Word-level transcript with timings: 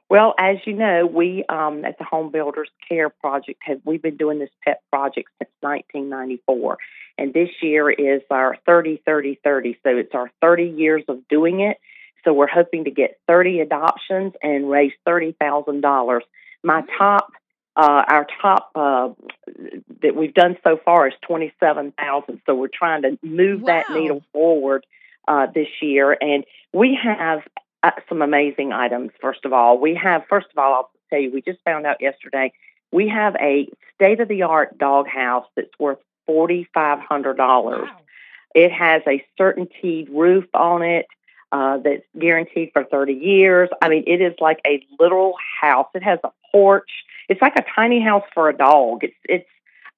Well, 0.09 0.33
as 0.39 0.57
you 0.65 0.73
know, 0.73 1.05
we 1.05 1.45
um, 1.49 1.85
at 1.85 1.99
the 1.99 2.03
Home 2.03 2.31
Builders 2.31 2.69
Care 2.88 3.09
Project 3.09 3.61
have 3.63 3.79
we've 3.85 4.02
been 4.02 4.17
doing 4.17 4.39
this 4.39 4.49
pet 4.65 4.81
project 4.91 5.29
since 5.38 5.52
1994, 5.61 6.77
and 7.19 7.31
this 7.31 7.49
year 7.61 7.91
is 7.91 8.21
our 8.31 8.57
30 8.65 9.02
30 9.05 9.39
30. 9.43 9.77
So 9.83 9.97
it's 9.97 10.15
our 10.15 10.31
30 10.41 10.63
years 10.63 11.03
of 11.07 11.27
doing 11.27 11.59
it. 11.59 11.77
So 12.25 12.33
we're 12.33 12.47
hoping 12.47 12.85
to 12.85 12.91
get 12.91 13.19
30 13.27 13.59
adoptions 13.59 14.33
and 14.41 14.69
raise 14.69 14.93
thirty 15.05 15.35
thousand 15.39 15.81
dollars. 15.81 16.23
My 16.63 16.83
top, 16.97 17.31
uh, 17.75 18.03
our 18.07 18.27
top 18.41 18.71
uh, 18.73 19.09
that 20.02 20.15
we've 20.15 20.33
done 20.33 20.57
so 20.63 20.77
far 20.83 21.07
is 21.07 21.13
27,000. 21.25 22.41
So 22.45 22.55
we're 22.55 22.67
trying 22.67 23.03
to 23.03 23.17
move 23.21 23.65
that 23.67 23.85
needle 23.91 24.23
forward 24.33 24.85
uh, 25.27 25.45
this 25.53 25.69
year, 25.81 26.17
and 26.19 26.43
we 26.73 26.97
have 27.02 27.41
uh, 27.83 27.91
some 28.08 28.22
amazing 28.22 28.72
items. 28.72 29.11
First 29.22 29.45
of 29.45 29.53
all, 29.53 29.77
we 29.77 29.95
have. 29.95 30.23
First 30.30 30.47
of 30.52 30.58
all, 30.58 30.73
I'll 30.73 30.91
tell 31.09 31.19
you, 31.19 31.31
we 31.31 31.41
just 31.41 31.59
found 31.63 31.86
out 31.86 32.02
yesterday 32.02 32.52
we 32.91 33.08
have 33.09 33.36
a 33.36 33.67
state 33.95 34.19
of 34.19 34.27
the 34.27 34.44
art 34.44 34.77
doghouse 34.77 35.45
that's 35.55 35.77
worth 35.80 35.99
forty 36.25 36.67
five 36.73 36.99
hundred 36.99 37.38
dollars. 37.38 37.88
Wow. 37.89 37.97
It 38.55 38.71
has 38.71 39.03
a 39.08 39.23
CertainTeed 39.39 40.09
roof 40.09 40.45
on 40.53 40.81
it 40.81 41.05
uh, 41.52 41.77
that's 41.77 42.03
guaranteed 42.17 42.71
for 42.73 42.83
30 42.83 43.13
years. 43.13 43.69
I 43.81 43.89
mean, 43.89 44.03
it 44.08 44.21
is 44.21 44.33
like 44.39 44.59
a 44.66 44.86
literal 44.99 45.36
house. 45.61 45.88
It 45.93 46.03
has 46.03 46.19
a 46.23 46.30
porch. 46.52 46.89
It's 47.27 47.41
like 47.41 47.55
a 47.58 47.66
tiny 47.75 48.02
house 48.02 48.23
for 48.33 48.49
a 48.49 48.58
dog. 48.58 49.03
It's 49.03 49.16
it's 49.25 49.49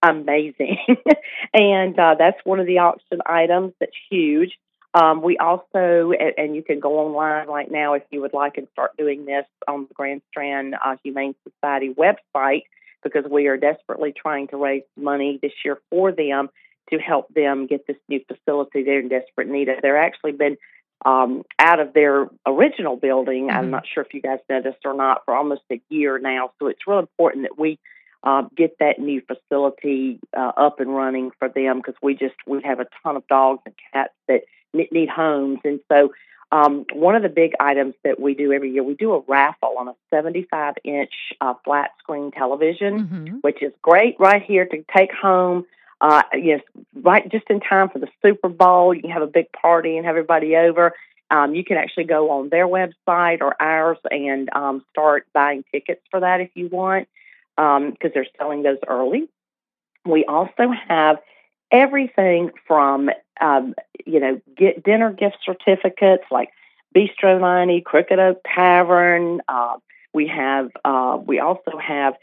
amazing, 0.03 0.79
and 1.53 1.97
uh, 1.97 2.15
that's 2.17 2.37
one 2.43 2.59
of 2.59 2.65
the 2.65 2.79
auction 2.79 3.19
items 3.25 3.73
that's 3.79 3.95
huge. 4.09 4.57
Um, 4.93 5.21
we 5.21 5.37
also, 5.37 6.11
and, 6.11 6.33
and 6.37 6.55
you 6.55 6.63
can 6.63 6.79
go 6.79 6.99
online 6.99 7.47
right 7.47 7.71
now 7.71 7.93
if 7.93 8.03
you 8.11 8.21
would 8.21 8.33
like 8.33 8.57
and 8.57 8.67
start 8.73 8.91
doing 8.97 9.25
this 9.25 9.45
on 9.67 9.87
the 9.87 9.93
Grand 9.93 10.21
Strand 10.29 10.75
uh, 10.83 10.95
Humane 11.03 11.35
Society 11.47 11.93
website 11.93 12.63
because 13.03 13.23
we 13.29 13.47
are 13.47 13.57
desperately 13.57 14.13
trying 14.13 14.47
to 14.49 14.57
raise 14.57 14.83
money 14.97 15.39
this 15.41 15.53
year 15.63 15.79
for 15.89 16.11
them 16.11 16.49
to 16.89 16.99
help 16.99 17.33
them 17.33 17.67
get 17.67 17.87
this 17.87 17.95
new 18.09 18.19
facility 18.27 18.83
they're 18.83 18.99
in 18.99 19.07
desperate 19.07 19.47
need 19.47 19.69
of. 19.69 19.77
They're 19.81 20.01
actually 20.01 20.33
been 20.33 20.57
um, 21.05 21.43
out 21.57 21.79
of 21.79 21.93
their 21.93 22.29
original 22.45 22.95
building. 22.97 23.49
I'm 23.49 23.67
Mhm. 23.67 23.69
not 23.69 23.87
sure 23.87 24.03
if 24.03 24.13
you 24.13 24.21
guys 24.21 24.39
noticed 24.49 24.85
or 24.85 24.93
not 24.93 25.23
for 25.25 25.33
almost 25.33 25.63
a 25.71 25.81
year 25.89 26.19
now. 26.19 26.51
So 26.59 26.67
it's 26.67 26.85
real 26.85 26.99
important 26.99 27.43
that 27.43 27.57
we 27.57 27.79
uh, 28.23 28.43
get 28.55 28.77
that 28.79 28.99
new 28.99 29.21
facility 29.21 30.19
uh, 30.37 30.51
up 30.55 30.79
and 30.79 30.95
running 30.95 31.31
for 31.39 31.49
them 31.49 31.77
because 31.77 31.95
we 32.03 32.13
just 32.13 32.35
we 32.45 32.61
have 32.61 32.79
a 32.79 32.85
ton 33.01 33.15
of 33.15 33.25
dogs 33.27 33.61
and 33.65 33.73
cats 33.93 34.13
that 34.27 34.43
need 34.73 35.09
homes, 35.09 35.59
and 35.63 35.79
so. 35.89 36.13
Um, 36.53 36.85
one 36.91 37.15
of 37.15 37.23
the 37.23 37.29
big 37.29 37.53
items 37.61 37.93
that 38.03 38.19
we 38.19 38.33
do 38.33 38.51
every 38.51 38.71
year, 38.71 38.83
we 38.83 38.93
do 38.93 39.13
a 39.13 39.21
raffle 39.25 39.75
on 39.79 39.87
a 39.87 39.93
75 40.09 40.73
inch 40.83 41.13
uh, 41.39 41.53
flat 41.63 41.91
screen 41.99 42.29
television 42.31 42.99
hmm 42.99 43.21
which 43.39 43.63
is 43.63 43.71
great 43.81 44.15
right 44.19 44.43
here 44.43 44.65
to 44.65 44.83
take 44.95 45.11
home. 45.13 45.65
Uh, 46.01 46.23
yes, 46.33 46.61
right 46.93 47.31
just 47.31 47.45
in 47.49 47.59
time 47.59 47.87
for 47.89 47.99
the 47.99 48.07
Super 48.21 48.49
Bowl. 48.49 48.93
You 48.93 49.01
can 49.01 49.11
have 49.11 49.21
a 49.21 49.27
big 49.27 49.51
party 49.53 49.97
and 49.97 50.05
have 50.05 50.17
everybody 50.17 50.55
over. 50.55 50.93
Um, 51.29 51.55
you 51.55 51.63
can 51.63 51.77
actually 51.77 52.03
go 52.03 52.29
on 52.31 52.49
their 52.49 52.67
website 52.67 53.41
or 53.41 53.55
ours 53.61 53.97
and 54.09 54.49
um, 54.53 54.83
start 54.89 55.25
buying 55.33 55.63
tickets 55.71 56.01
for 56.11 56.19
that 56.19 56.41
if 56.41 56.49
you 56.55 56.67
want, 56.67 57.07
because 57.55 58.11
they're 58.13 58.27
selling 58.37 58.63
those 58.63 58.79
early. 58.87 59.29
We 60.05 60.25
also 60.25 60.73
have 60.87 61.19
everything 61.71 62.51
from 62.67 63.09
um, 63.39 63.73
you 64.05 64.19
know 64.19 64.41
get 64.55 64.83
dinner 64.83 65.11
gift 65.11 65.37
certificates 65.45 66.23
like 66.31 66.49
Bistro 66.95 67.39
90, 67.39 67.81
Crooked 67.81 68.19
Oak 68.19 68.41
Tavern. 68.53 69.41
Uh, 69.47 69.77
we 70.13 70.27
have 70.27 70.71
uh, 70.83 71.17
we 71.25 71.39
also 71.39 71.77
have 71.77 72.15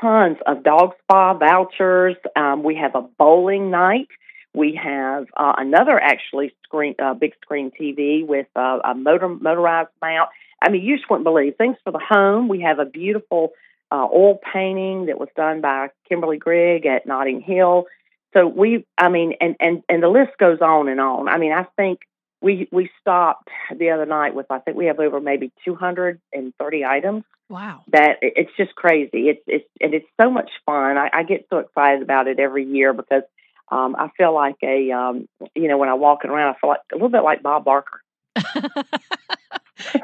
tons 0.00 0.38
of 0.46 0.62
dog 0.62 0.94
spa 1.02 1.34
vouchers. 1.34 2.16
Um, 2.36 2.62
we 2.62 2.76
have 2.76 2.94
a 2.94 3.02
bowling 3.02 3.70
night. 3.70 4.08
We 4.54 4.78
have 4.82 5.26
uh, 5.36 5.54
another 5.58 5.98
actually 6.00 6.54
screen, 6.62 6.94
uh, 6.98 7.14
big 7.14 7.34
screen 7.42 7.72
TV 7.78 8.24
with 8.26 8.46
uh, 8.56 8.78
a 8.84 8.94
motor 8.94 9.28
motorized 9.28 9.90
mount. 10.00 10.30
I 10.62 10.70
mean, 10.70 10.82
you 10.82 10.96
just 10.96 11.10
wouldn't 11.10 11.24
believe 11.24 11.56
things 11.56 11.76
for 11.84 11.90
the 11.90 11.98
home. 11.98 12.48
We 12.48 12.60
have 12.60 12.78
a 12.78 12.84
beautiful 12.84 13.52
uh, 13.90 14.06
oil 14.12 14.40
painting 14.52 15.06
that 15.06 15.18
was 15.18 15.28
done 15.36 15.60
by 15.60 15.88
Kimberly 16.08 16.38
Grigg 16.38 16.86
at 16.86 17.06
Notting 17.06 17.40
Hill. 17.40 17.86
So 18.34 18.46
we, 18.46 18.84
I 18.98 19.08
mean, 19.08 19.34
and 19.40 19.56
and 19.60 19.82
and 19.88 20.02
the 20.02 20.08
list 20.08 20.32
goes 20.38 20.60
on 20.60 20.88
and 20.88 21.00
on. 21.00 21.28
I 21.28 21.38
mean, 21.38 21.52
I 21.52 21.64
think 21.76 22.00
we 22.40 22.68
we 22.72 22.90
stopped 23.00 23.48
the 23.74 23.90
other 23.90 24.06
night 24.06 24.34
with 24.34 24.46
I 24.50 24.58
think 24.58 24.76
we 24.76 24.86
have 24.86 24.98
over 24.98 25.20
maybe 25.20 25.52
230 25.64 26.84
items 26.84 27.24
wow 27.48 27.82
that 27.88 28.18
it- 28.22 28.34
it's 28.36 28.50
just 28.56 28.74
crazy. 28.74 29.28
It's 29.28 29.42
it's 29.46 29.64
and 29.80 29.94
it's 29.94 30.06
so 30.20 30.30
much 30.30 30.50
fun. 30.66 30.98
I, 30.98 31.10
I 31.12 31.22
get 31.22 31.46
so 31.50 31.58
excited 31.58 32.02
about 32.02 32.26
it 32.28 32.38
every 32.38 32.64
year 32.64 32.92
because 32.92 33.22
um, 33.70 33.96
I 33.98 34.10
feel 34.16 34.34
like 34.34 34.56
a 34.62 34.90
um, 34.90 35.28
you 35.54 35.68
know 35.68 35.78
when 35.78 35.88
I'm 35.88 36.00
walking 36.00 36.30
around, 36.30 36.54
I 36.54 36.58
feel 36.60 36.70
like 36.70 36.80
a 36.92 36.96
little 36.96 37.08
bit 37.08 37.22
like 37.22 37.42
Bob 37.42 37.64
Barker. 37.64 38.02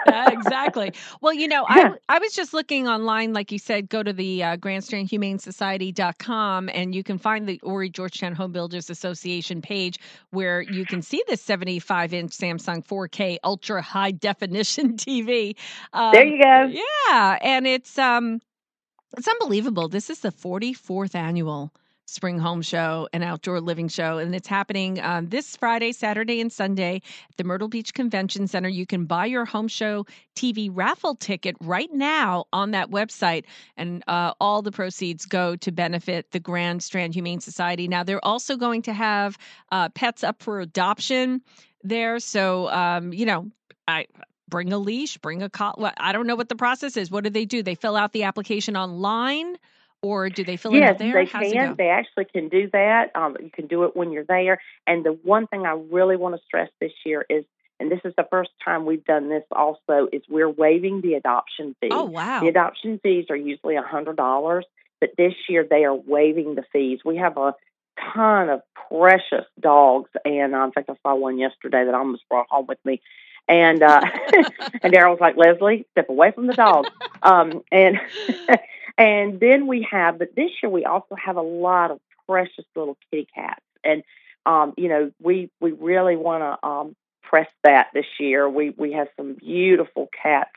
Yeah, 0.06 0.30
exactly. 0.30 0.92
Well, 1.20 1.32
you 1.34 1.48
know, 1.48 1.64
Yeah. 1.68 1.88
I 1.88 1.92
I 2.08 2.18
was 2.18 2.32
just 2.34 2.52
looking 2.54 2.88
online, 2.88 3.32
like 3.32 3.52
you 3.52 3.58
said, 3.58 3.88
go 3.88 4.02
to 4.02 4.12
the 4.12 4.42
uh, 4.42 4.56
Grand 4.56 4.84
Strand 4.84 5.08
Humane 5.10 5.38
Society.com 5.38 6.68
and 6.72 6.94
you 6.94 7.02
can 7.04 7.18
find 7.18 7.48
the 7.48 7.60
Horry 7.62 7.90
Georgetown 7.90 8.34
Home 8.34 8.52
Builders 8.52 8.90
Association 8.90 9.62
page 9.62 9.98
where 10.30 10.60
you 10.62 10.86
can 10.86 11.02
see 11.02 11.22
this 11.28 11.42
75 11.42 12.14
inch 12.14 12.32
Samsung 12.32 12.84
4K 12.86 13.38
ultra 13.44 13.82
high 13.82 14.12
definition 14.12 14.96
TV. 14.96 15.56
Um, 15.92 16.12
there 16.12 16.24
you 16.26 16.42
go. 16.42 16.74
Yeah, 17.08 17.38
and 17.42 17.66
it's 17.66 17.98
um 17.98 18.40
it's 19.16 19.28
unbelievable. 19.28 19.88
This 19.88 20.10
is 20.10 20.20
the 20.20 20.30
44th 20.32 21.14
annual 21.14 21.72
Spring 22.10 22.38
Home 22.38 22.60
Show 22.60 23.08
and 23.12 23.22
Outdoor 23.22 23.60
Living 23.60 23.88
Show, 23.88 24.18
and 24.18 24.34
it's 24.34 24.48
happening 24.48 25.00
um, 25.00 25.28
this 25.28 25.56
Friday, 25.56 25.92
Saturday, 25.92 26.40
and 26.40 26.52
Sunday 26.52 26.96
at 27.28 27.36
the 27.36 27.44
Myrtle 27.44 27.68
Beach 27.68 27.94
Convention 27.94 28.48
Center. 28.48 28.68
You 28.68 28.84
can 28.84 29.04
buy 29.04 29.26
your 29.26 29.44
home 29.44 29.68
show 29.68 30.06
TV 30.34 30.68
raffle 30.72 31.14
ticket 31.14 31.56
right 31.60 31.88
now 31.92 32.46
on 32.52 32.72
that 32.72 32.90
website, 32.90 33.44
and 33.76 34.02
uh, 34.08 34.34
all 34.40 34.60
the 34.60 34.72
proceeds 34.72 35.24
go 35.24 35.54
to 35.56 35.70
benefit 35.70 36.30
the 36.32 36.40
Grand 36.40 36.82
Strand 36.82 37.14
Humane 37.14 37.40
Society. 37.40 37.86
Now, 37.86 38.02
they're 38.02 38.24
also 38.24 38.56
going 38.56 38.82
to 38.82 38.92
have 38.92 39.38
uh, 39.70 39.88
pets 39.90 40.24
up 40.24 40.42
for 40.42 40.60
adoption 40.60 41.42
there, 41.84 42.18
so 42.18 42.68
um, 42.70 43.12
you 43.12 43.24
know, 43.24 43.50
I 43.86 44.06
bring 44.48 44.72
a 44.72 44.78
leash, 44.78 45.16
bring 45.18 45.42
a 45.42 45.48
col. 45.48 45.88
I 45.96 46.12
don't 46.12 46.26
know 46.26 46.36
what 46.36 46.48
the 46.48 46.56
process 46.56 46.96
is. 46.96 47.10
What 47.10 47.24
do 47.24 47.30
they 47.30 47.44
do? 47.44 47.62
They 47.62 47.76
fill 47.76 47.96
out 47.96 48.12
the 48.12 48.24
application 48.24 48.76
online, 48.76 49.56
or 50.02 50.30
do 50.30 50.44
they 50.44 50.56
fill 50.56 50.74
it 50.74 50.78
yes, 50.78 50.92
out 50.92 50.98
there? 50.98 51.12
they 51.12 51.24
How's 51.30 51.52
can. 51.52 51.74
They 51.76 51.88
actually 51.88 52.24
can 52.26 52.48
do 52.48 52.70
that. 52.72 53.14
Um, 53.14 53.36
you 53.40 53.50
can 53.50 53.66
do 53.66 53.84
it 53.84 53.96
when 53.96 54.12
you're 54.12 54.24
there. 54.24 54.60
And 54.86 55.04
the 55.04 55.12
one 55.12 55.46
thing 55.46 55.66
I 55.66 55.72
really 55.90 56.16
want 56.16 56.34
to 56.36 56.42
stress 56.46 56.70
this 56.80 56.92
year 57.04 57.26
is 57.28 57.44
and 57.80 57.90
this 57.90 58.00
is 58.04 58.12
the 58.16 58.26
first 58.30 58.50
time 58.62 58.84
we've 58.84 59.04
done 59.06 59.30
this 59.30 59.42
also, 59.50 60.06
is 60.12 60.20
we're 60.28 60.50
waiving 60.50 61.00
the 61.00 61.14
adoption 61.14 61.74
fee. 61.80 61.88
Oh, 61.90 62.04
wow. 62.04 62.40
The 62.40 62.48
adoption 62.48 63.00
fees 63.02 63.26
are 63.30 63.36
usually 63.36 63.76
a 63.76 63.82
$100, 63.82 64.62
but 65.00 65.10
this 65.16 65.32
year 65.48 65.66
they 65.68 65.84
are 65.84 65.94
waiving 65.94 66.54
the 66.54 66.64
fees. 66.74 67.00
We 67.04 67.16
have 67.16 67.38
a 67.38 67.54
ton 68.12 68.50
of 68.50 68.60
precious 68.90 69.46
dogs, 69.58 70.10
and 70.26 70.54
uh, 70.54 70.64
in 70.64 70.72
fact, 70.72 70.90
I 70.90 70.94
saw 71.02 71.14
one 71.14 71.38
yesterday 71.38 71.84
that 71.86 71.94
I 71.94 71.98
almost 71.98 72.28
brought 72.28 72.48
home 72.50 72.66
with 72.66 72.78
me. 72.84 73.00
And 73.48 73.82
uh, 73.82 74.00
and 74.82 74.92
Daryl 74.92 75.12
was 75.12 75.20
like, 75.20 75.36
Leslie, 75.36 75.86
step 75.92 76.10
away 76.10 76.32
from 76.32 76.46
the 76.46 76.54
dog. 76.54 76.86
Um, 77.22 77.62
and 77.70 78.00
and 79.00 79.40
then 79.40 79.66
we 79.66 79.86
have, 79.90 80.18
but 80.18 80.36
this 80.36 80.50
year 80.62 80.70
we 80.70 80.84
also 80.84 81.14
have 81.14 81.36
a 81.36 81.42
lot 81.42 81.90
of 81.90 82.00
precious 82.28 82.66
little 82.76 82.98
kitty 83.10 83.26
cats, 83.34 83.64
and 83.82 84.02
um, 84.44 84.74
you 84.76 84.88
know, 84.88 85.10
we 85.22 85.50
we 85.60 85.72
really 85.72 86.16
want 86.16 86.42
to 86.42 86.66
um, 86.68 86.96
press 87.22 87.48
that 87.64 87.88
this 87.94 88.06
year. 88.18 88.48
We 88.48 88.74
we 88.76 88.92
have 88.92 89.08
some 89.16 89.34
beautiful 89.34 90.08
cats 90.22 90.50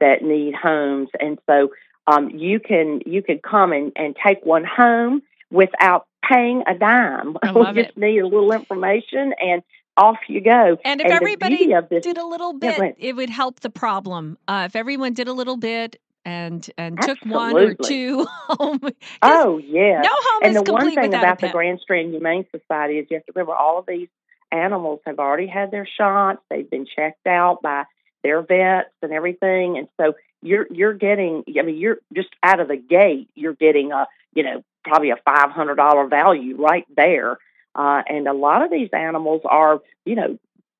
that 0.00 0.22
need 0.22 0.54
homes, 0.54 1.08
and 1.20 1.38
so 1.48 1.70
um, 2.08 2.30
you 2.30 2.58
can 2.58 3.00
you 3.06 3.22
can 3.22 3.38
come 3.38 3.72
and, 3.72 3.92
and 3.94 4.16
take 4.24 4.44
one 4.44 4.64
home 4.64 5.22
without 5.50 6.06
paying 6.28 6.64
a 6.66 6.76
dime. 6.76 7.36
I 7.42 7.52
we 7.54 7.64
just 7.66 7.90
it. 7.90 7.96
need 7.96 8.18
a 8.18 8.26
little 8.26 8.52
information, 8.52 9.34
and 9.40 9.62
off 9.96 10.18
you 10.28 10.40
go. 10.40 10.78
And 10.84 11.00
if 11.00 11.06
the 11.06 11.12
everybody 11.12 11.72
this, 11.90 12.02
did 12.02 12.18
a 12.18 12.26
little 12.26 12.52
bit, 12.52 12.78
ahead. 12.78 12.94
it 12.98 13.14
would 13.14 13.30
help 13.30 13.60
the 13.60 13.70
problem. 13.70 14.38
Uh, 14.48 14.64
if 14.66 14.74
everyone 14.76 15.12
did 15.12 15.28
a 15.28 15.32
little 15.32 15.56
bit 15.56 15.96
and 16.24 16.68
and 16.78 17.00
took 17.00 17.18
one 17.24 17.56
or 17.56 17.70
Absolutely. 17.70 17.88
two 17.88 18.26
home, 18.48 18.80
oh 19.22 19.58
yeah, 19.58 20.00
no 20.02 20.10
home 20.10 20.42
and 20.42 20.56
is 20.56 20.62
the 20.62 20.72
one 20.72 20.94
thing 20.94 21.14
about 21.14 21.40
the. 21.40 21.48
Grand 21.48 21.80
Strand 21.80 22.12
Humane 22.12 22.46
Society 22.50 22.98
is 22.98 23.06
you 23.10 23.16
have 23.16 23.26
to 23.26 23.32
remember 23.34 23.54
all 23.54 23.78
of 23.78 23.86
these 23.86 24.08
animals 24.50 25.00
have 25.06 25.18
already 25.18 25.46
had 25.46 25.70
their 25.70 25.86
shots. 25.86 26.40
They've 26.50 26.68
been 26.68 26.86
checked 26.86 27.26
out 27.26 27.62
by 27.62 27.84
their 28.22 28.42
vets 28.42 28.90
and 29.02 29.12
everything, 29.12 29.78
and 29.78 29.88
so 30.00 30.14
you're 30.42 30.66
you're 30.70 30.94
getting. 30.94 31.44
I 31.58 31.62
mean, 31.62 31.76
you're 31.76 31.98
just 32.14 32.30
out 32.42 32.60
of 32.60 32.68
the 32.68 32.76
gate. 32.76 33.28
You're 33.34 33.54
getting 33.54 33.92
a 33.92 34.06
you 34.34 34.42
know 34.42 34.64
probably 34.84 35.10
a 35.10 35.16
five 35.24 35.50
hundred 35.50 35.76
dollar 35.76 36.06
value 36.06 36.56
right 36.56 36.86
there. 36.96 37.38
Uh, 37.74 38.02
and 38.08 38.28
a 38.28 38.32
lot 38.32 38.62
of 38.62 38.70
these 38.70 38.90
animals 38.92 39.42
are 39.44 39.80
you 40.04 40.14
know 40.14 40.38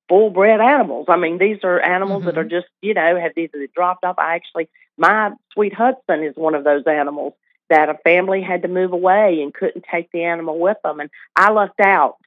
full 0.09 0.29
bred 0.29 0.61
animals. 0.61 1.05
I 1.09 1.17
mean, 1.17 1.37
these 1.37 1.59
are 1.63 1.79
animals 1.79 2.25
that 2.25 2.35
Mhm. 2.35 2.37
are 2.39 2.43
just 2.45 2.67
you 2.81 2.93
know 2.93 3.19
have 3.19 3.33
these 3.35 3.49
dropped 3.75 4.03
off. 4.03 4.17
I 4.19 4.35
actually 4.35 4.69
my 4.97 5.31
sweet 5.53 5.73
Hudson 5.73 6.23
is 6.23 6.35
one 6.35 6.55
of 6.55 6.63
those 6.63 6.85
animals 6.87 7.33
that 7.69 7.89
a 7.89 7.95
family 8.03 8.41
had 8.41 8.61
to 8.61 8.67
move 8.67 8.93
away 8.93 9.41
and 9.41 9.53
couldn't 9.53 9.85
take 9.91 10.11
the 10.11 10.23
animal 10.23 10.59
with 10.59 10.77
them, 10.83 10.99
and 10.99 11.09
I 11.35 11.51
lucked 11.51 11.79
out. 11.79 12.17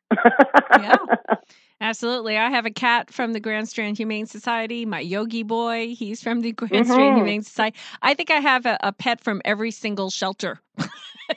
Yeah. 0.72 0.96
Absolutely. 1.80 2.36
I 2.36 2.50
have 2.50 2.66
a 2.66 2.72
cat 2.72 3.12
from 3.12 3.32
the 3.34 3.38
Grand 3.38 3.68
Strand 3.68 3.98
Humane 3.98 4.26
Society. 4.26 4.84
My 4.84 4.98
Yogi 4.98 5.44
boy, 5.44 5.94
he's 5.96 6.20
from 6.20 6.40
the 6.40 6.50
Grand 6.50 6.86
Strand 6.88 7.14
Mhm. 7.14 7.16
Humane 7.18 7.42
Society. 7.42 7.76
I 8.02 8.14
think 8.14 8.32
I 8.32 8.40
have 8.40 8.66
a, 8.66 8.76
a 8.82 8.92
pet 8.92 9.20
from 9.20 9.40
every 9.44 9.70
single 9.70 10.10
shelter. 10.10 10.58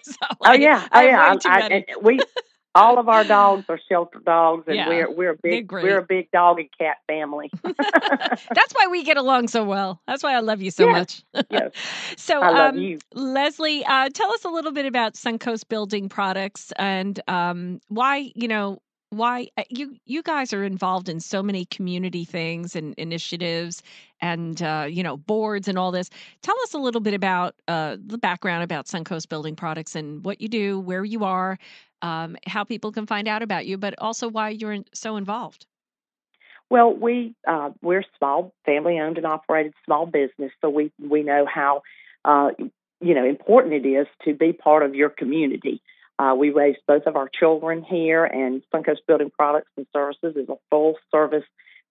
so 0.01 0.15
oh 0.31 0.35
I- 0.41 0.55
yeah, 0.55 0.88
oh 0.91 0.99
yeah. 1.01 1.35
I, 1.45 1.59
and 1.67 1.85
we 2.01 2.19
all 2.73 3.00
of 3.00 3.09
our 3.09 3.23
dogs 3.23 3.65
are 3.69 3.79
shelter 3.89 4.19
dogs, 4.19 4.63
and 4.68 4.75
Yeah, 4.75 4.88
we're 4.88 5.12
we're 5.12 5.31
a 5.31 5.38
big 5.38 5.71
we're 5.71 6.00
a 6.00 6.06
big 6.06 6.31
dog 6.31 6.59
and 6.59 6.69
cat 6.77 6.97
family. 7.07 7.51
That's 7.63 8.73
why 8.73 8.88
we 8.89 9.03
get 9.03 9.18
along 9.18 9.50
so 9.50 9.63
well. 9.63 10.01
That's 10.07 10.23
why 10.23 10.33
I 10.33 10.39
love 10.39 10.62
you 10.62 10.71
so 10.71 10.89
much. 10.89 11.23
yes. 11.50 11.71
so, 12.18 12.41
um. 12.41 12.97
Leslie, 13.13 13.83
uh, 13.85 14.09
tell 14.13 14.31
us 14.31 14.45
a 14.45 14.50
little 14.50 14.71
bit 14.71 14.85
about 14.85 15.15
Suncoast 15.15 15.68
Building 15.68 16.09
Products 16.09 16.71
and 16.77 17.19
um, 17.27 17.81
why 17.89 18.31
you 18.35 18.47
know 18.47 18.81
why 19.12 19.50
uh, 19.58 19.63
you 19.69 19.96
you 20.06 20.24
guys 20.24 20.54
are 20.54 20.63
involved 20.63 21.10
in 21.10 21.19
so 21.19 21.44
many 21.44 21.66
community 21.66 22.25
things 22.25 22.75
and 22.75 22.96
initiatives 22.98 23.84
and 24.22 24.62
uh, 24.63 24.88
you 24.90 25.04
know 25.04 25.18
boards 25.18 25.68
and 25.68 25.78
all 25.78 25.92
this. 25.92 26.10
Tell 26.42 26.56
us 26.63 26.74
a 26.74 26.78
little 26.78 27.02
bit 27.02 27.13
about 27.13 27.56
uh, 27.68 27.98
the 28.04 28.18
background 28.18 28.63
about 28.63 28.88
Suncoast 28.88 29.30
Building 29.30 29.56
Products 29.56 29.96
and 29.96 30.24
what 30.25 30.42
you 30.42 30.48
do, 30.48 30.80
where 30.80 31.04
you 31.04 31.25
are, 31.25 31.60
um, 32.02 32.38
how 32.48 32.63
people 32.63 32.92
can 32.92 33.06
find 33.06 33.28
out 33.28 33.44
about 33.44 33.66
you, 33.66 33.78
but 33.78 33.94
also 34.00 34.30
why 34.30 34.50
you're 34.50 34.74
in, 34.74 34.86
so 34.94 35.18
involved. 35.18 35.66
Well, 36.69 36.94
we 36.94 37.36
uh, 37.46 37.72
we're 37.81 38.06
small, 38.18 38.54
family 38.66 38.98
owned 38.98 39.18
and 39.18 39.25
operated 39.25 39.74
small 39.86 40.06
business, 40.06 40.54
so 40.62 40.69
we 40.69 40.90
we 40.98 41.22
know 41.22 41.46
how 41.46 41.84
uh, 42.24 42.52
you 43.02 43.13
know 43.13 43.25
important 43.25 43.74
it 43.74 43.86
is 43.86 44.08
to 44.24 44.34
be 44.34 44.54
part 44.54 44.84
of 44.84 44.96
your 44.96 45.10
community. 45.10 45.81
Uh, 46.19 46.36
we 46.38 46.50
raised 46.50 46.80
both 46.88 47.08
of 47.08 47.16
our 47.16 47.30
children 47.30 47.84
here, 47.84 48.24
and 48.25 48.62
Suncoast 48.74 49.00
Building 49.08 49.31
Products 49.31 49.72
and 49.78 49.88
Services 49.94 50.36
is 50.36 50.50
a 50.50 50.58
full 50.69 50.96
service 51.12 51.46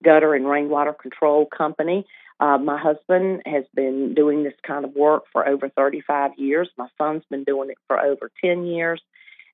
gutter 0.05 0.35
and 0.35 0.49
rainwater 0.49 0.93
control 0.93 1.47
company. 1.47 2.07
Uh, 2.39 2.57
my 2.57 2.79
husband 2.79 3.43
has 3.45 3.65
been 3.75 4.15
doing 4.15 4.43
this 4.43 4.55
kind 4.67 4.85
of 4.85 4.95
work 4.95 5.25
for 5.33 5.47
over 5.47 5.69
35 5.69 6.33
years. 6.39 6.71
My 6.79 6.89
son's 6.97 7.23
been 7.31 7.45
doing 7.45 7.71
it 7.71 7.77
for 7.87 8.01
over 8.01 8.31
10 8.43 8.65
years. 8.65 9.03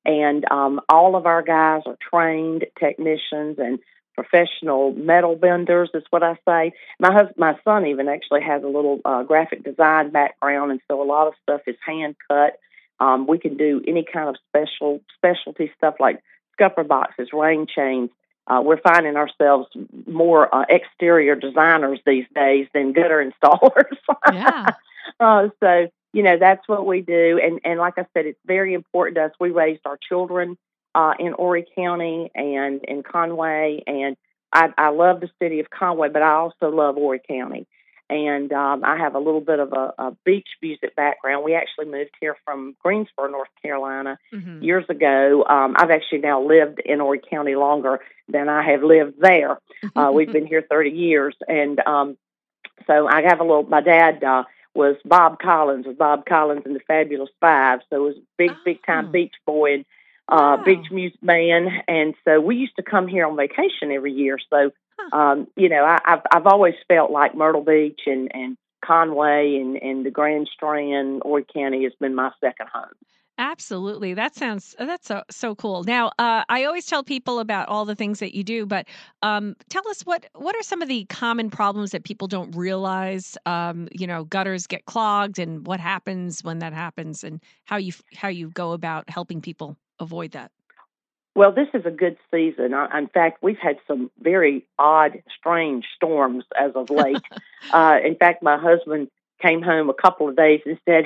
And 0.04 0.44
um, 0.52 0.80
all 0.88 1.16
of 1.16 1.26
our 1.26 1.42
guys 1.42 1.82
are 1.86 1.98
trained 2.10 2.64
technicians 2.78 3.58
and 3.58 3.80
professional 4.14 4.92
metal 4.92 5.34
benders, 5.34 5.90
is 5.94 6.04
what 6.10 6.22
I 6.22 6.38
say. 6.48 6.72
My 7.00 7.12
husband, 7.12 7.36
my 7.36 7.58
son 7.64 7.86
even 7.86 8.08
actually 8.08 8.42
has 8.42 8.62
a 8.62 8.68
little 8.68 9.00
uh, 9.04 9.24
graphic 9.24 9.64
design 9.64 10.10
background, 10.10 10.70
and 10.70 10.80
so 10.88 11.02
a 11.02 11.04
lot 11.04 11.26
of 11.26 11.34
stuff 11.42 11.62
is 11.66 11.76
hand 11.84 12.14
cut. 12.28 12.58
Um, 12.98 13.26
we 13.26 13.38
can 13.38 13.56
do 13.56 13.82
any 13.86 14.04
kind 14.04 14.28
of 14.28 14.36
special 14.48 15.00
specialty 15.16 15.70
stuff 15.76 15.96
like 16.00 16.22
scupper 16.52 16.84
boxes, 16.84 17.28
rain 17.32 17.66
chains. 17.66 18.10
Uh, 18.46 18.60
we're 18.64 18.80
finding 18.80 19.16
ourselves 19.16 19.68
more 20.06 20.54
uh, 20.54 20.64
exterior 20.68 21.34
designers 21.34 21.98
these 22.06 22.26
days 22.34 22.68
than 22.72 22.92
gutter 22.92 23.32
installers. 23.44 23.96
Yeah. 24.32 24.66
uh, 25.20 25.48
so 25.60 25.88
you 26.12 26.22
know 26.22 26.38
that's 26.38 26.66
what 26.68 26.86
we 26.86 27.00
do, 27.00 27.40
and 27.42 27.60
and 27.64 27.78
like 27.78 27.98
I 27.98 28.06
said, 28.14 28.26
it's 28.26 28.40
very 28.46 28.74
important 28.74 29.16
to 29.16 29.24
us. 29.24 29.32
We 29.38 29.50
raised 29.50 29.82
our 29.84 29.98
children 30.08 30.56
uh, 30.94 31.14
in 31.18 31.32
Horry 31.32 31.66
County 31.76 32.30
and 32.34 32.82
in 32.84 33.02
Conway, 33.02 33.82
and 33.86 34.16
I, 34.52 34.72
I 34.78 34.88
love 34.88 35.20
the 35.20 35.28
city 35.40 35.60
of 35.60 35.68
Conway, 35.68 36.08
but 36.08 36.22
I 36.22 36.32
also 36.32 36.70
love 36.70 36.94
Horry 36.94 37.20
County. 37.28 37.66
And 38.08 38.52
um, 38.52 38.84
I 38.84 38.96
have 38.98 39.14
a 39.14 39.18
little 39.18 39.40
bit 39.40 39.58
of 39.58 39.72
a, 39.72 39.92
a 39.98 40.16
beach 40.24 40.48
music 40.62 40.94
background. 40.94 41.44
We 41.44 41.54
actually 41.54 41.86
moved 41.86 42.12
here 42.20 42.36
from 42.44 42.76
Greensboro, 42.82 43.28
North 43.28 43.48
Carolina, 43.60 44.18
Mhm. 44.32 44.62
years 44.62 44.84
ago. 44.88 45.44
Um, 45.44 45.74
I've 45.76 45.90
actually 45.90 46.18
now 46.18 46.40
lived 46.40 46.78
in 46.84 47.00
Horry 47.00 47.18
County 47.28 47.56
longer 47.56 48.00
than 48.28 48.48
I 48.48 48.62
have 48.70 48.82
lived 48.82 49.14
there. 49.18 49.58
Uh, 49.96 50.10
we've 50.12 50.30
been 50.32 50.46
here 50.46 50.62
30 50.68 50.90
years, 50.90 51.34
and 51.48 51.80
um, 51.86 52.16
so 52.86 53.08
I 53.08 53.22
have 53.22 53.40
a 53.40 53.44
little. 53.44 53.62
My 53.62 53.80
dad 53.80 54.22
uh, 54.22 54.44
was 54.74 54.96
Bob 55.06 55.38
Collins, 55.40 55.86
was 55.86 55.96
Bob 55.96 56.26
Collins 56.26 56.62
and 56.66 56.76
the 56.76 56.80
Fabulous 56.80 57.30
Five, 57.40 57.80
so 57.88 57.96
it 57.96 58.08
was 58.08 58.16
a 58.18 58.26
big, 58.36 58.50
big 58.64 58.84
time 58.84 59.06
Oh. 59.06 59.10
beach 59.12 59.34
boy 59.46 59.74
and 59.74 59.84
uh, 60.28 60.56
Wow. 60.58 60.62
beach 60.64 60.90
music 60.90 61.22
man, 61.22 61.68
and 61.88 62.14
so 62.24 62.40
we 62.40 62.56
used 62.56 62.76
to 62.76 62.82
come 62.82 63.08
here 63.08 63.26
on 63.26 63.36
vacation 63.36 63.90
every 63.90 64.12
year. 64.12 64.38
So. 64.50 64.70
Um, 65.12 65.46
you 65.56 65.68
know, 65.68 65.84
I, 65.84 65.98
I've 66.04 66.22
I've 66.32 66.46
always 66.46 66.74
felt 66.88 67.10
like 67.10 67.34
Myrtle 67.34 67.64
Beach 67.64 68.00
and 68.06 68.30
and 68.34 68.56
Conway 68.84 69.56
and 69.60 69.76
and 69.76 70.06
the 70.06 70.10
Grand 70.10 70.48
Strand, 70.52 71.22
Horry 71.24 71.46
County 71.52 71.84
has 71.84 71.92
been 72.00 72.14
my 72.14 72.30
second 72.40 72.68
home. 72.72 72.94
Absolutely. 73.38 74.14
That 74.14 74.34
sounds 74.34 74.74
uh, 74.78 74.86
that's 74.86 75.08
so 75.08 75.22
so 75.30 75.54
cool. 75.54 75.84
Now, 75.84 76.08
uh, 76.18 76.44
I 76.48 76.64
always 76.64 76.86
tell 76.86 77.04
people 77.04 77.38
about 77.38 77.68
all 77.68 77.84
the 77.84 77.94
things 77.94 78.18
that 78.20 78.34
you 78.34 78.42
do, 78.42 78.64
but 78.64 78.86
um, 79.22 79.56
tell 79.68 79.86
us 79.88 80.02
what 80.02 80.24
what 80.34 80.56
are 80.56 80.62
some 80.62 80.80
of 80.80 80.88
the 80.88 81.04
common 81.06 81.50
problems 81.50 81.90
that 81.90 82.04
people 82.04 82.28
don't 82.28 82.54
realize? 82.56 83.36
Um, 83.44 83.88
you 83.92 84.06
know, 84.06 84.24
gutters 84.24 84.66
get 84.66 84.86
clogged, 84.86 85.38
and 85.38 85.66
what 85.66 85.80
happens 85.80 86.42
when 86.42 86.60
that 86.60 86.72
happens, 86.72 87.22
and 87.22 87.42
how 87.66 87.76
you 87.76 87.92
how 88.14 88.28
you 88.28 88.48
go 88.48 88.72
about 88.72 89.10
helping 89.10 89.42
people 89.42 89.76
avoid 90.00 90.30
that. 90.30 90.50
Well, 91.36 91.52
this 91.52 91.68
is 91.74 91.84
a 91.84 91.90
good 91.90 92.16
season. 92.32 92.72
I, 92.72 92.96
in 92.96 93.08
fact, 93.08 93.42
we've 93.42 93.58
had 93.58 93.76
some 93.86 94.10
very 94.18 94.66
odd, 94.78 95.22
strange 95.38 95.84
storms 95.94 96.44
as 96.58 96.72
of 96.74 96.88
late. 96.88 97.20
uh, 97.74 97.98
in 98.02 98.16
fact, 98.16 98.42
my 98.42 98.56
husband 98.56 99.08
came 99.42 99.60
home 99.60 99.90
a 99.90 99.94
couple 99.94 100.30
of 100.30 100.34
days 100.34 100.62
and 100.64 100.78
said, 100.86 101.04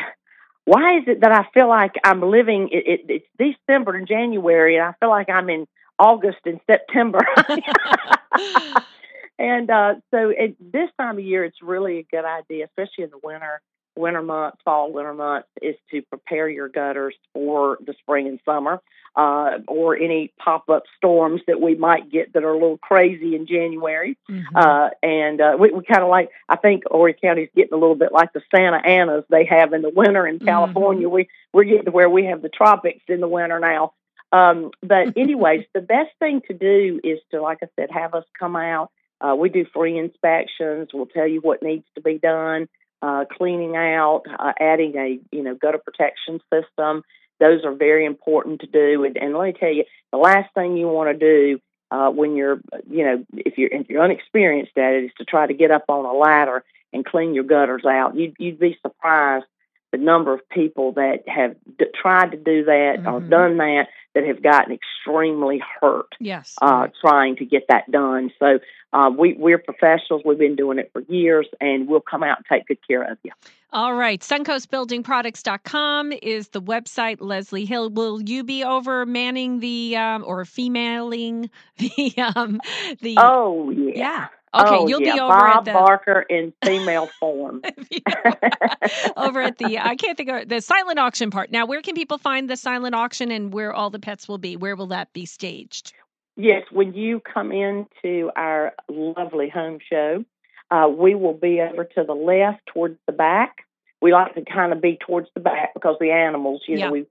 "Why 0.66 0.98
is 0.98 1.04
it 1.08 1.22
that 1.22 1.32
I 1.32 1.48
feel 1.52 1.66
like 1.66 1.96
I'm 2.04 2.22
living? 2.22 2.68
It, 2.70 2.86
it, 2.86 3.24
it's 3.40 3.56
December 3.66 3.96
and 3.96 4.06
January, 4.06 4.76
and 4.76 4.84
I 4.84 4.92
feel 5.00 5.08
like 5.08 5.28
I'm 5.28 5.50
in 5.50 5.66
August 5.98 6.38
and 6.44 6.60
September." 6.64 7.26
and 9.40 9.68
uh, 9.68 9.94
so, 10.12 10.30
at 10.30 10.54
this 10.60 10.90
time 10.96 11.18
of 11.18 11.24
year, 11.24 11.44
it's 11.44 11.60
really 11.60 11.98
a 11.98 12.04
good 12.04 12.24
idea, 12.24 12.66
especially 12.66 13.02
in 13.02 13.10
the 13.10 13.18
winter, 13.20 13.60
winter 14.00 14.22
months, 14.22 14.58
fall, 14.64 14.92
winter 14.92 15.14
months, 15.14 15.48
is 15.62 15.76
to 15.90 16.02
prepare 16.02 16.48
your 16.48 16.68
gutters 16.68 17.14
for 17.32 17.78
the 17.84 17.94
spring 18.00 18.26
and 18.26 18.40
summer 18.44 18.80
uh, 19.16 19.58
or 19.66 19.96
any 19.96 20.32
pop 20.38 20.68
up 20.68 20.84
storms 20.96 21.40
that 21.46 21.60
we 21.60 21.74
might 21.74 22.10
get 22.10 22.32
that 22.32 22.44
are 22.44 22.52
a 22.52 22.54
little 22.54 22.78
crazy 22.78 23.34
in 23.34 23.46
January. 23.46 24.16
Mhm. 24.28 24.44
Uh, 24.54 24.90
and 25.02 25.40
uh, 25.40 25.56
we, 25.58 25.70
we 25.72 25.84
kind 25.84 26.02
of 26.02 26.08
like, 26.08 26.30
I 26.48 26.56
think 26.56 26.84
Horry 26.86 27.14
County's 27.14 27.50
getting 27.54 27.74
a 27.74 27.76
little 27.76 27.96
bit 27.96 28.12
like 28.12 28.32
the 28.32 28.42
Santa 28.54 28.78
Anas 28.78 29.24
they 29.28 29.44
have 29.46 29.72
in 29.72 29.82
the 29.82 29.90
winter 29.90 30.26
in 30.26 30.38
California. 30.38 31.08
We, 31.08 31.28
we're 31.52 31.64
getting 31.64 31.86
to 31.86 31.90
where 31.90 32.08
we 32.08 32.26
have 32.26 32.42
the 32.42 32.48
tropics 32.48 33.02
in 33.08 33.20
the 33.20 33.28
winter 33.28 33.58
now. 33.58 33.92
Um, 34.32 34.70
but, 34.82 35.08
anyways, 35.16 35.64
the 35.74 35.80
best 35.80 36.10
thing 36.20 36.42
to 36.48 36.54
do 36.54 37.00
is 37.02 37.18
to, 37.32 37.42
like 37.42 37.58
I 37.62 37.68
said, 37.76 37.90
have 37.90 38.14
us 38.14 38.24
come 38.38 38.54
out. 38.56 38.90
Uh, 39.20 39.34
we 39.34 39.48
do 39.50 39.66
free 39.74 39.98
inspections. 39.98 40.88
We'll 40.94 41.06
tell 41.06 41.26
you 41.26 41.40
what 41.40 41.62
needs 41.62 41.84
to 41.94 42.00
be 42.00 42.18
done, 42.18 42.68
uh, 43.02 43.24
cleaning 43.30 43.76
out, 43.76 44.22
uh, 44.38 44.52
adding 44.58 44.96
a 44.96 45.18
you 45.32 45.42
know 45.42 45.54
gutter 45.54 45.78
protection 45.78 46.40
system. 46.52 47.02
Those 47.38 47.64
are 47.64 47.74
very 47.74 48.04
important 48.04 48.60
to 48.60 48.66
do. 48.66 49.04
And, 49.04 49.16
and 49.16 49.34
let 49.34 49.46
me 49.46 49.52
tell 49.58 49.72
you, 49.72 49.84
the 50.12 50.18
last 50.18 50.52
thing 50.54 50.76
you 50.76 50.88
want 50.88 51.10
to 51.10 51.18
do 51.18 51.60
uh, 51.90 52.10
when 52.10 52.36
you're 52.36 52.60
you 52.90 53.04
know 53.04 53.24
if 53.36 53.58
you're 53.58 53.70
if 53.72 53.88
you're 53.88 54.02
unexperienced 54.02 54.76
at 54.76 54.92
it 54.94 55.04
is 55.04 55.10
to 55.18 55.24
try 55.24 55.46
to 55.46 55.54
get 55.54 55.70
up 55.70 55.84
on 55.88 56.04
a 56.04 56.12
ladder 56.12 56.64
and 56.92 57.04
clean 57.04 57.34
your 57.34 57.44
gutters 57.44 57.84
out. 57.84 58.16
You'd, 58.16 58.34
you'd 58.38 58.58
be 58.58 58.78
surprised 58.82 59.46
the 59.92 59.98
number 59.98 60.32
of 60.32 60.48
people 60.48 60.92
that 60.92 61.24
have 61.26 61.56
d- 61.78 61.86
tried 62.00 62.32
to 62.32 62.36
do 62.36 62.64
that 62.64 62.96
mm-hmm. 62.98 63.08
or 63.08 63.20
done 63.20 63.56
that 63.58 63.86
that 64.14 64.24
have 64.26 64.42
gotten 64.42 64.72
extremely 64.74 65.62
hurt. 65.80 66.14
Yes, 66.18 66.56
uh, 66.60 66.88
trying 67.00 67.36
to 67.36 67.44
get 67.44 67.66
that 67.68 67.90
done. 67.90 68.30
So 68.38 68.58
uh, 68.92 69.10
we 69.16 69.34
we're 69.34 69.58
professionals. 69.58 70.22
We've 70.24 70.38
been 70.38 70.56
doing 70.56 70.78
it 70.78 70.90
for 70.92 71.02
years, 71.02 71.46
and 71.60 71.88
we'll 71.88 72.00
come 72.00 72.22
out 72.22 72.38
and 72.38 72.46
take 72.50 72.66
good 72.66 72.78
care 72.86 73.02
of 73.10 73.18
you. 73.22 73.32
All 73.72 73.94
right, 73.94 74.20
suncoastbuildingproducts.com 74.20 76.12
is 76.22 76.48
the 76.48 76.60
website. 76.60 77.18
Leslie 77.20 77.64
Hill, 77.64 77.90
will 77.90 78.20
you 78.20 78.42
be 78.42 78.64
over 78.64 79.06
manning 79.06 79.60
the 79.60 79.96
um, 79.96 80.24
or 80.26 80.44
femaling 80.44 81.50
the 81.78 82.14
um, 82.34 82.60
the? 83.00 83.14
Oh 83.18 83.70
yeah. 83.70 83.92
Yeah. 83.94 84.26
Okay, 84.52 84.76
oh, 84.78 84.88
you'll 84.88 85.02
yeah. 85.02 85.14
be 85.14 85.20
over 85.20 85.28
Bob 85.28 85.58
at 85.58 85.64
the 85.64 85.72
Barker 85.72 86.20
in 86.22 86.52
female 86.64 87.08
form. 87.20 87.62
over 89.16 89.40
at 89.40 89.58
the 89.58 89.78
I 89.78 89.94
can't 89.94 90.16
think 90.16 90.28
of 90.28 90.48
the 90.48 90.60
silent 90.60 90.98
auction 90.98 91.30
part. 91.30 91.52
Now, 91.52 91.66
where 91.66 91.82
can 91.82 91.94
people 91.94 92.18
find 92.18 92.50
the 92.50 92.56
silent 92.56 92.96
auction 92.96 93.30
and 93.30 93.52
where 93.52 93.72
all 93.72 93.90
the 93.90 94.00
pets 94.00 94.26
will 94.26 94.38
be? 94.38 94.56
Where 94.56 94.74
will 94.74 94.88
that 94.88 95.12
be 95.12 95.24
staged? 95.24 95.92
Yes, 96.36 96.64
when 96.72 96.94
you 96.94 97.20
come 97.20 97.52
into 97.52 98.30
our 98.34 98.72
lovely 98.88 99.48
home 99.48 99.78
show, 99.88 100.24
uh, 100.70 100.88
we 100.88 101.14
will 101.14 101.34
be 101.34 101.60
over 101.60 101.84
to 101.84 102.04
the 102.04 102.14
left 102.14 102.66
towards 102.66 102.98
the 103.06 103.12
back. 103.12 103.58
We 104.02 104.12
like 104.12 104.34
to 104.34 104.44
kind 104.44 104.72
of 104.72 104.80
be 104.80 104.98
towards 105.06 105.28
the 105.34 105.40
back 105.40 105.74
because 105.74 105.96
the 106.00 106.10
animals, 106.10 106.62
you 106.66 106.78
yeah. 106.78 106.86
know, 106.86 106.92
we 106.92 107.06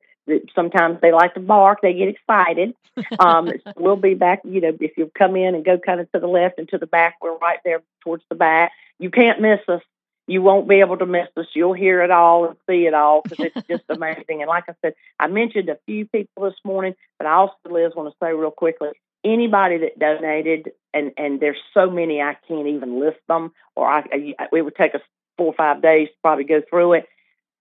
sometimes 0.54 1.00
they 1.02 1.12
like 1.12 1.34
to 1.36 1.40
bark, 1.40 1.80
they 1.82 1.94
get 1.94 2.10
excited. 2.10 2.76
Um, 3.18 3.50
we'll 3.78 3.96
be 3.96 4.14
back, 4.14 4.42
you 4.44 4.60
know, 4.60 4.76
if 4.80 4.98
you 4.98 5.10
come 5.18 5.38
in 5.38 5.56
and 5.56 5.64
go 5.64 5.78
kind 5.78 6.02
of 6.02 6.12
to 6.12 6.20
the 6.20 6.28
left 6.28 6.60
and 6.60 6.68
to 6.70 6.78
the 6.78 6.86
back, 6.86 7.16
we're 7.22 7.38
right 7.38 7.60
there 7.64 7.82
towards 8.02 8.24
the 8.28 8.36
back. 8.36 8.74
You 8.98 9.10
can't 9.10 9.40
miss 9.40 9.62
us. 9.70 9.82
You 10.28 10.42
won't 10.42 10.68
be 10.68 10.82
able 10.82 10.98
to 10.98 11.06
miss 11.06 11.28
us. 11.38 11.48
You'll 11.54 11.74
hear 11.74 12.04
it 12.04 12.12
all 12.12 12.46
and 12.46 12.56
see 12.70 12.86
it 12.86 12.94
all 12.94 13.22
because 13.22 13.52
it's 13.56 13.68
just 13.68 13.84
amazing. 13.90 14.42
And 14.42 14.48
like 14.48 14.66
I 14.68 14.76
said, 14.82 14.94
I 15.20 15.28
mentioned 15.28 15.70
a 15.70 15.80
few 15.86 16.06
people 16.06 16.44
this 16.44 16.60
morning, 16.64 16.94
but 17.18 17.26
I 17.26 17.34
also, 17.34 17.56
Liz, 17.70 17.94
want 17.96 18.10
to 18.10 18.18
say 18.22 18.34
real 18.34 18.52
quickly, 18.52 18.90
anybody 19.24 19.78
that 19.78 19.98
donated, 19.98 20.72
and 20.94 21.12
and 21.18 21.40
there's 21.40 21.58
so 21.74 21.90
many 21.90 22.22
I 22.22 22.36
can't 22.48 22.68
even 22.68 23.00
list 23.00 23.20
them, 23.28 23.54
or 23.76 23.88
I, 23.88 24.00
I 24.12 24.48
it 24.54 24.62
would 24.62 24.76
take 24.76 24.94
us 24.94 25.02
four 25.38 25.48
or 25.48 25.54
five 25.54 25.82
days 25.82 26.10
to 26.10 26.16
probably 26.22 26.44
go 26.44 26.62
through 26.70 26.94
it. 26.94 27.10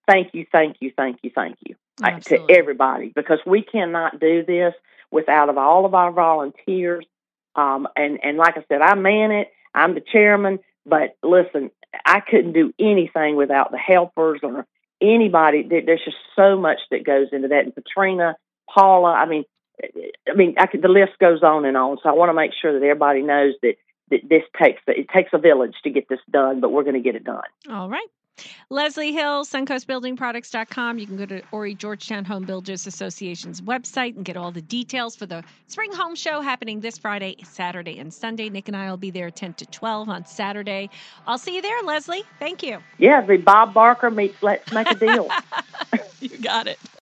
Thank 0.07 0.35
you, 0.35 0.47
thank 0.51 0.77
you, 0.81 0.93
thank 0.97 1.19
you, 1.23 1.31
thank 1.35 1.57
you 1.67 1.77
to 2.25 2.47
everybody 2.49 3.13
because 3.15 3.39
we 3.47 3.63
cannot 3.63 4.21
do 4.21 4.45
this 4.45 4.75
without 5.11 5.49
of 5.49 5.59
all 5.59 5.85
of 5.85 5.95
our 5.95 6.13
volunteers. 6.13 7.07
Um, 7.55 7.89
and 7.97 8.19
and 8.23 8.39
like 8.39 8.57
I 8.57 8.65
said, 8.69 8.81
I 8.83 8.95
man 8.95 9.31
it. 9.31 9.49
I'm 9.75 9.95
the 9.95 10.01
chairman, 10.01 10.61
but 10.87 11.17
listen, 11.23 11.71
I 12.05 12.21
couldn't 12.21 12.53
do 12.53 12.73
anything 12.79 13.37
without 13.37 13.71
the 13.71 13.79
helpers 13.79 14.41
or 14.43 14.67
anybody. 15.01 15.67
There's 15.69 16.05
just 16.05 16.17
so 16.37 16.59
much 16.59 16.79
that 16.91 17.05
goes 17.05 17.29
into 17.33 17.49
that. 17.49 17.65
And 17.65 17.75
Katrina, 17.75 18.37
Paula, 18.73 19.13
I 19.13 19.27
mean, 19.27 19.45
I 19.83 20.35
mean, 20.35 20.57
I 20.59 20.67
could, 20.67 20.83
the 20.83 20.89
list 20.89 21.13
goes 21.21 21.43
on 21.43 21.65
and 21.65 21.77
on. 21.77 21.99
So 22.03 22.09
I 22.09 22.13
want 22.13 22.31
to 22.31 22.35
make 22.35 22.53
sure 22.61 22.73
that 22.73 22.85
everybody 22.85 23.23
knows 23.23 23.55
that 23.63 23.75
that 24.11 24.21
this 24.29 24.43
takes 24.61 24.81
it 24.87 25.09
takes 25.15 25.31
a 25.33 25.39
village 25.39 25.75
to 25.85 25.91
get 25.91 26.09
this 26.09 26.21
done, 26.31 26.61
but 26.61 26.71
we're 26.71 26.83
going 26.83 26.95
to 26.95 27.01
get 27.01 27.15
it 27.15 27.25
done. 27.25 27.43
All 27.71 27.89
right. 27.89 28.09
Leslie 28.71 29.13
Hill, 29.13 29.45
suncoastbuildingproducts.com. 29.45 30.99
You 30.99 31.07
can 31.07 31.17
go 31.17 31.27
to 31.27 31.41
Horry 31.51 31.75
Georgetown 31.75 32.25
Home 32.25 32.45
Builders 32.45 32.87
Association's 32.87 33.61
website 33.61 34.17
and 34.17 34.25
get 34.25 34.37
all 34.37 34.51
the 34.51 34.63
details 34.63 35.17
for 35.17 35.27
the 35.27 35.43
spring 35.67 35.93
home 35.93 36.15
show 36.15 36.41
happening 36.41 36.81
this 36.81 36.99
Friday, 36.99 37.37
Saturday, 37.45 37.99
and 37.99 38.13
Sunday. 38.13 38.49
Nick 38.49 38.69
and 38.69 38.77
I 38.77 38.91
will 38.91 38.97
be 38.97 39.11
there 39.11 39.31
10 39.31 39.55
to 39.55 39.67
12 39.67 40.09
on 40.09 40.27
Saturday. 40.27 40.91
I'll 41.27 41.39
see 41.39 41.57
you 41.57 41.63
there, 41.63 41.83
Leslie. 41.83 42.25
Thank 42.39 42.63
you. 42.63 42.79
Yeah, 42.99 43.21
the 43.25 43.37
Bob 43.37 43.75
Barker 43.75 44.11
meets 44.11 44.43
Let's 44.43 44.73
Make 44.73 44.91
a 44.91 44.95
Deal. 44.95 45.29
you 46.21 46.37
got 46.39 46.67
it. 46.67 46.79